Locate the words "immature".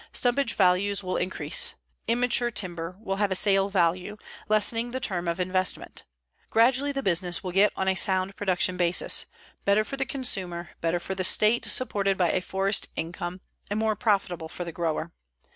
2.07-2.49